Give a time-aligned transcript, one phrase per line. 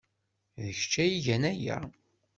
[0.61, 1.77] D kečč ay igan aya!